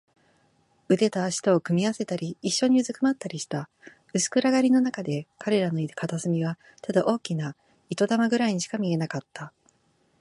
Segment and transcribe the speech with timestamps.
[0.87, 3.69] 腕と脚とを組み合わせたり、いっしょにうずくまったりした。
[4.15, 7.55] 薄暗がりのなかで、彼らのいる片隅はただ大きな
[7.91, 9.53] 糸玉ぐらいにしか見えなかった。